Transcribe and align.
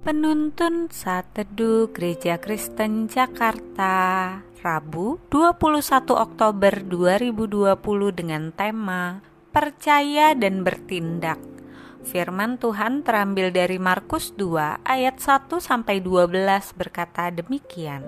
Penuntun 0.00 0.88
Saat 0.88 1.36
Teduh 1.36 1.92
Gereja 1.92 2.40
Kristen 2.40 3.04
Jakarta 3.04 4.40
Rabu 4.64 5.20
21 5.28 6.16
Oktober 6.16 6.72
2020 6.88 7.76
dengan 8.16 8.48
tema 8.48 9.20
Percaya 9.52 10.32
dan 10.32 10.64
Bertindak. 10.64 11.36
Firman 12.00 12.56
Tuhan 12.56 13.04
terambil 13.04 13.52
dari 13.52 13.76
Markus 13.76 14.32
2 14.40 14.88
ayat 14.88 15.20
1 15.20 15.60
sampai 15.60 16.00
12 16.00 16.32
berkata 16.80 17.28
demikian. 17.28 18.00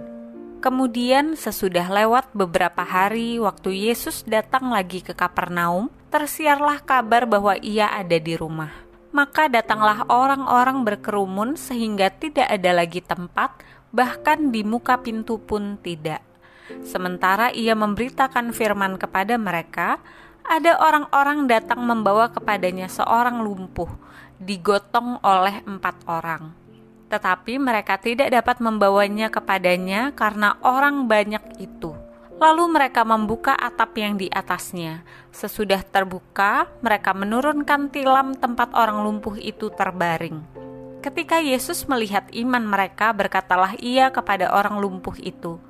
Kemudian 0.64 1.36
sesudah 1.36 1.92
lewat 1.92 2.32
beberapa 2.32 2.88
hari 2.88 3.36
waktu 3.36 3.92
Yesus 3.92 4.24
datang 4.24 4.72
lagi 4.72 5.04
ke 5.04 5.12
Kapernaum 5.12 5.92
tersiarlah 6.08 6.80
kabar 6.80 7.28
bahwa 7.28 7.52
ia 7.60 7.92
ada 7.92 8.16
di 8.16 8.32
rumah 8.32 8.91
maka 9.12 9.46
datanglah 9.46 10.08
orang-orang 10.08 10.82
berkerumun 10.82 11.54
sehingga 11.54 12.08
tidak 12.08 12.48
ada 12.48 12.72
lagi 12.72 13.04
tempat, 13.04 13.52
bahkan 13.92 14.48
di 14.48 14.64
muka 14.64 14.98
pintu 15.04 15.36
pun 15.38 15.76
tidak. 15.78 16.24
Sementara 16.82 17.52
ia 17.52 17.76
memberitakan 17.76 18.56
firman 18.56 18.96
kepada 18.96 19.36
mereka, 19.36 20.00
ada 20.42 20.74
orang-orang 20.80 21.46
datang 21.46 21.84
membawa 21.84 22.32
kepadanya 22.32 22.90
seorang 22.90 23.44
lumpuh, 23.44 23.88
digotong 24.40 25.22
oleh 25.22 25.62
empat 25.62 26.08
orang. 26.08 26.50
Tetapi 27.12 27.60
mereka 27.60 28.00
tidak 28.00 28.32
dapat 28.32 28.58
membawanya 28.64 29.28
kepadanya 29.28 30.16
karena 30.16 30.56
orang 30.64 31.06
banyak 31.06 31.60
itu. 31.60 31.92
Lalu 32.42 32.74
mereka 32.74 33.06
membuka 33.06 33.54
atap 33.54 33.94
yang 34.02 34.18
di 34.18 34.26
atasnya. 34.26 35.06
Sesudah 35.30 35.78
terbuka, 35.86 36.66
mereka 36.82 37.14
menurunkan 37.14 37.86
tilam 37.94 38.34
tempat 38.34 38.74
orang 38.74 39.06
lumpuh 39.06 39.38
itu 39.38 39.70
terbaring. 39.70 40.42
Ketika 41.06 41.38
Yesus 41.38 41.86
melihat 41.86 42.26
iman 42.34 42.66
mereka, 42.66 43.14
berkatalah 43.14 43.78
ia 43.78 44.10
kepada 44.10 44.50
orang 44.50 44.82
lumpuh 44.82 45.14
itu, 45.22 45.62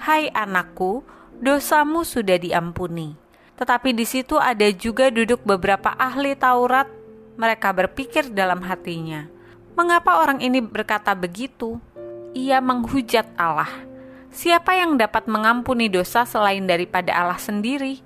"Hai 0.00 0.32
anakku, 0.32 1.04
dosamu 1.44 2.08
sudah 2.08 2.40
diampuni." 2.40 3.20
Tetapi 3.60 3.92
di 3.92 4.08
situ 4.08 4.40
ada 4.40 4.64
juga 4.72 5.12
duduk 5.12 5.44
beberapa 5.44 5.92
ahli 5.92 6.32
Taurat. 6.40 6.88
Mereka 7.36 7.68
berpikir 7.76 8.32
dalam 8.32 8.64
hatinya, 8.64 9.28
"Mengapa 9.76 10.24
orang 10.24 10.40
ini 10.40 10.64
berkata 10.64 11.12
begitu? 11.12 11.76
Ia 12.32 12.64
menghujat 12.64 13.28
Allah." 13.36 13.92
Siapa 14.34 14.74
yang 14.74 14.98
dapat 14.98 15.30
mengampuni 15.30 15.86
dosa 15.86 16.26
selain 16.26 16.66
daripada 16.66 17.14
Allah 17.14 17.38
sendiri? 17.38 18.02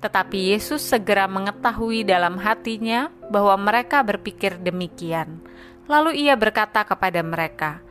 Tetapi 0.00 0.56
Yesus 0.56 0.80
segera 0.80 1.28
mengetahui 1.28 2.00
dalam 2.00 2.40
hatinya 2.40 3.12
bahwa 3.28 3.60
mereka 3.60 4.00
berpikir 4.00 4.56
demikian. 4.56 5.44
Lalu 5.84 6.24
ia 6.24 6.32
berkata 6.32 6.80
kepada 6.88 7.20
mereka, 7.20 7.84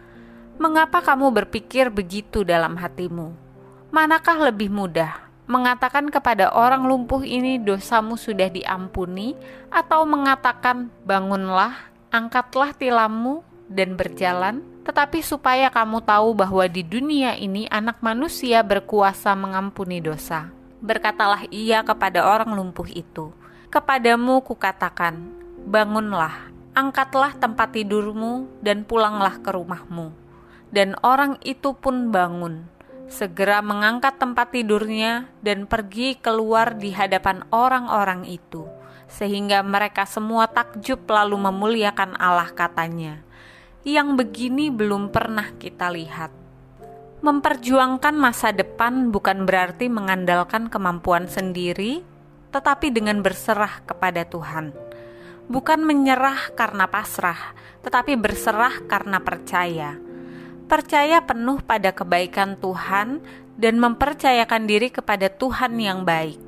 "Mengapa 0.57 1.05
kamu 1.05 1.29
berpikir 1.29 1.93
begitu 1.93 2.41
dalam 2.41 2.73
hatimu? 2.73 3.37
Manakah 3.93 4.49
lebih 4.49 4.73
mudah, 4.73 5.29
mengatakan 5.45 6.09
kepada 6.09 6.49
orang 6.49 6.89
lumpuh 6.89 7.21
ini 7.21 7.61
dosamu 7.61 8.17
sudah 8.17 8.49
diampuni, 8.49 9.37
atau 9.69 10.09
mengatakan 10.09 10.89
bangunlah, 11.05 11.77
angkatlah 12.09 12.73
tilammu 12.73 13.45
dan 13.69 13.95
berjalan?" 13.95 14.65
tetapi 14.89 15.21
supaya 15.21 15.69
kamu 15.69 16.01
tahu 16.01 16.33
bahwa 16.33 16.65
di 16.65 16.81
dunia 16.81 17.37
ini 17.37 17.69
anak 17.69 18.01
manusia 18.01 18.65
berkuasa 18.65 19.37
mengampuni 19.37 20.01
dosa. 20.01 20.49
Berkatalah 20.81 21.45
ia 21.53 21.85
kepada 21.85 22.25
orang 22.25 22.57
lumpuh 22.57 22.89
itu, 22.89 23.29
Kepadamu 23.69 24.41
kukatakan, 24.41 25.29
bangunlah, 25.69 26.49
angkatlah 26.73 27.37
tempat 27.37 27.69
tidurmu, 27.77 28.49
dan 28.65 28.81
pulanglah 28.81 29.37
ke 29.37 29.53
rumahmu. 29.53 30.09
Dan 30.73 30.97
orang 31.05 31.37
itu 31.45 31.77
pun 31.77 32.09
bangun, 32.09 32.65
segera 33.13 33.61
mengangkat 33.61 34.17
tempat 34.17 34.57
tidurnya, 34.57 35.29
dan 35.45 35.69
pergi 35.69 36.17
keluar 36.17 36.81
di 36.81 36.89
hadapan 36.97 37.45
orang-orang 37.53 38.25
itu, 38.25 38.65
sehingga 39.05 39.61
mereka 39.61 40.09
semua 40.09 40.49
takjub 40.49 41.05
lalu 41.05 41.37
memuliakan 41.37 42.17
Allah 42.17 42.49
katanya 42.49 43.28
yang 43.87 44.19
begini 44.19 44.67
belum 44.67 45.07
pernah 45.07 45.55
kita 45.55 45.87
lihat. 45.87 46.35
Memperjuangkan 47.23 48.15
masa 48.15 48.51
depan 48.51 49.11
bukan 49.11 49.47
berarti 49.47 49.87
mengandalkan 49.87 50.67
kemampuan 50.67 51.27
sendiri, 51.31 52.03
tetapi 52.51 52.91
dengan 52.91 53.23
berserah 53.23 53.83
kepada 53.87 54.27
Tuhan. 54.27 54.75
Bukan 55.47 55.83
menyerah 55.83 56.51
karena 56.55 56.87
pasrah, 56.91 57.55
tetapi 57.83 58.19
berserah 58.19 58.83
karena 58.87 59.19
percaya. 59.23 59.95
Percaya 60.69 61.23
penuh 61.23 61.63
pada 61.63 61.95
kebaikan 61.95 62.59
Tuhan 62.59 63.23
dan 63.55 63.75
mempercayakan 63.79 64.69
diri 64.69 64.91
kepada 64.91 65.27
Tuhan 65.31 65.75
yang 65.79 66.03
baik. 66.03 66.39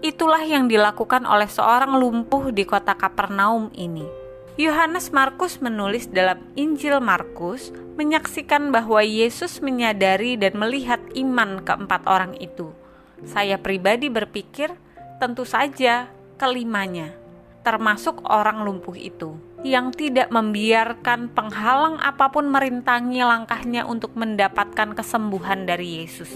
Itulah 0.00 0.42
yang 0.44 0.64
dilakukan 0.64 1.28
oleh 1.28 1.48
seorang 1.48 1.92
lumpuh 2.00 2.52
di 2.52 2.64
kota 2.64 2.96
Kapernaum 2.96 3.68
ini 3.76 4.19
Yohanes 4.58 5.14
Markus 5.14 5.62
menulis 5.62 6.10
dalam 6.10 6.42
Injil 6.58 6.98
Markus 6.98 7.70
menyaksikan 7.94 8.74
bahwa 8.74 8.98
Yesus 8.98 9.62
menyadari 9.62 10.34
dan 10.34 10.58
melihat 10.58 10.98
iman 11.14 11.62
keempat 11.62 12.02
orang 12.10 12.34
itu. 12.42 12.74
Saya 13.22 13.60
pribadi 13.62 14.10
berpikir 14.10 14.74
tentu 15.22 15.46
saja 15.46 16.10
kelimanya, 16.34 17.14
termasuk 17.62 18.26
orang 18.26 18.66
lumpuh 18.66 18.96
itu, 18.98 19.38
yang 19.62 19.92
tidak 19.94 20.32
membiarkan 20.32 21.30
penghalang 21.30 22.00
apa 22.00 22.32
pun 22.32 22.48
merintangi 22.48 23.20
langkahnya 23.20 23.86
untuk 23.86 24.16
mendapatkan 24.18 24.96
kesembuhan 24.96 25.68
dari 25.68 26.02
Yesus. 26.02 26.32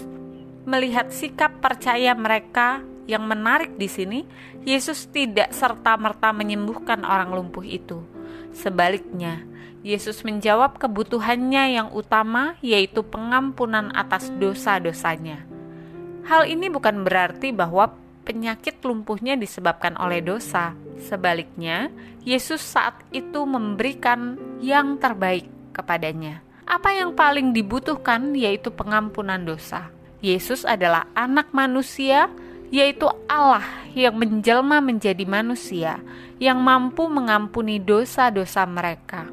Melihat 0.63 1.11
sikap 1.11 1.59
percaya 1.59 2.13
mereka 2.13 2.85
yang 3.05 3.29
menarik 3.29 3.77
di 3.77 3.85
sini, 3.89 4.25
Yesus 4.65 5.09
tidak 5.13 5.53
serta-merta 5.53 6.33
menyembuhkan 6.33 7.05
orang 7.05 7.33
lumpuh 7.33 7.65
itu 7.65 8.01
Sebaliknya, 8.55 9.43
Yesus 9.83 10.23
menjawab 10.23 10.79
kebutuhannya 10.79 11.75
yang 11.75 11.89
utama, 11.91 12.55
yaitu 12.63 13.03
pengampunan 13.03 13.91
atas 13.91 14.31
dosa-dosanya. 14.39 15.43
Hal 16.25 16.47
ini 16.47 16.71
bukan 16.71 17.03
berarti 17.05 17.51
bahwa 17.51 17.93
penyakit 18.23 18.81
lumpuhnya 18.81 19.35
disebabkan 19.35 19.99
oleh 19.99 20.23
dosa. 20.23 20.73
Sebaliknya, 20.97 21.91
Yesus 22.23 22.63
saat 22.63 22.97
itu 23.11 23.43
memberikan 23.43 24.39
yang 24.63 24.97
terbaik 24.97 25.45
kepadanya. 25.75 26.41
Apa 26.65 26.95
yang 26.95 27.13
paling 27.13 27.53
dibutuhkan 27.53 28.33
yaitu 28.33 28.73
pengampunan 28.73 29.43
dosa. 29.43 29.93
Yesus 30.23 30.65
adalah 30.65 31.05
anak 31.13 31.53
manusia 31.53 32.31
yaitu 32.73 33.09
Allah 33.29 33.65
yang 33.95 34.17
menjelma 34.19 34.83
menjadi 34.83 35.23
manusia, 35.23 36.01
yang 36.41 36.59
mampu 36.59 37.07
mengampuni 37.07 37.79
dosa-dosa 37.79 38.67
mereka. 38.67 39.29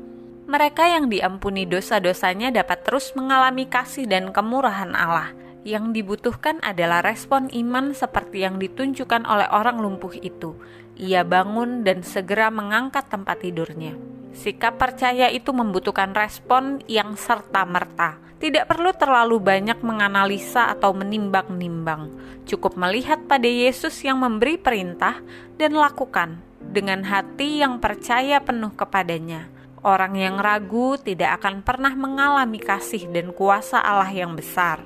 Mereka 0.47 0.85
yang 0.85 1.07
diampuni 1.09 1.65
dosa-dosanya 1.65 2.53
dapat 2.53 2.85
terus 2.85 3.15
mengalami 3.17 3.65
kasih 3.65 4.05
dan 4.05 4.31
kemurahan 4.35 4.93
Allah. 4.93 5.33
Yang 5.63 5.95
dibutuhkan 5.95 6.59
adalah 6.61 7.07
respon 7.07 7.47
iman 7.55 7.95
seperti 7.95 8.43
yang 8.43 8.59
ditunjukkan 8.59 9.23
oleh 9.23 9.47
orang 9.55 9.79
lumpuh 9.79 10.11
itu. 10.19 10.59
Ia 10.97 11.25
bangun 11.25 11.85
dan 11.85 12.05
segera 12.05 12.53
mengangkat 12.53 13.09
tempat 13.09 13.41
tidurnya. 13.41 13.97
Sikap 14.33 14.81
percaya 14.81 15.29
itu 15.29 15.53
membutuhkan 15.53 16.17
respon 16.17 16.81
yang 16.89 17.17
serta-merta 17.17 18.33
tidak 18.43 18.75
perlu 18.75 18.91
terlalu 18.91 19.39
banyak 19.39 19.79
menganalisa 19.87 20.67
atau 20.75 20.91
menimbang-nimbang. 20.91 22.11
Cukup 22.43 22.75
melihat 22.75 23.23
pada 23.31 23.47
Yesus 23.47 23.95
yang 24.03 24.19
memberi 24.19 24.59
perintah 24.59 25.23
dan 25.55 25.79
lakukan 25.79 26.43
dengan 26.59 27.07
hati 27.07 27.63
yang 27.63 27.79
percaya 27.79 28.43
penuh 28.43 28.75
kepadanya. 28.75 29.47
Orang 29.87 30.19
yang 30.19 30.43
ragu 30.43 30.99
tidak 30.99 31.39
akan 31.39 31.63
pernah 31.63 31.95
mengalami 31.95 32.59
kasih 32.59 33.07
dan 33.15 33.31
kuasa 33.31 33.79
Allah 33.79 34.11
yang 34.11 34.35
besar. 34.35 34.83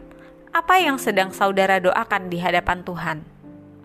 Apa 0.52 0.76
yang 0.76 1.00
sedang 1.00 1.32
saudara 1.32 1.80
doakan 1.80 2.28
di 2.28 2.36
hadapan 2.36 2.84
Tuhan? 2.84 3.35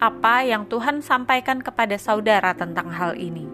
Apa 0.02 0.42
yang 0.42 0.66
Tuhan 0.66 1.06
sampaikan 1.06 1.62
kepada 1.62 1.94
saudara 2.02 2.58
tentang 2.58 2.90
hal 2.90 3.14
ini? 3.14 3.46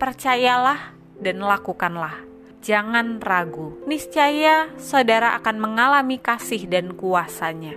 Percayalah 0.00 0.96
dan 1.20 1.44
lakukanlah 1.44 2.32
jangan 2.64 3.20
ragu. 3.20 3.76
Niscaya 3.84 4.72
saudara 4.80 5.36
akan 5.36 5.60
mengalami 5.60 6.16
kasih 6.16 6.64
dan 6.70 6.96
kuasanya. 6.96 7.76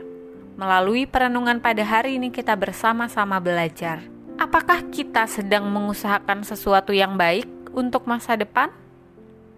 Melalui 0.55 1.03
perenungan 1.03 1.59
pada 1.59 1.83
hari 1.83 2.15
ini 2.15 2.31
kita 2.31 2.55
bersama-sama 2.55 3.43
belajar. 3.43 3.99
Apakah 4.39 4.87
kita 4.87 5.27
sedang 5.27 5.67
mengusahakan 5.67 6.47
sesuatu 6.47 6.95
yang 6.95 7.19
baik 7.19 7.75
untuk 7.75 8.07
masa 8.07 8.39
depan? 8.39 8.71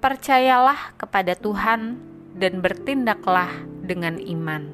Percayalah 0.01 0.97
kepada 0.97 1.37
Tuhan 1.37 2.01
dan 2.33 2.65
bertindaklah 2.65 3.53
dengan 3.85 4.17
iman. 4.17 4.73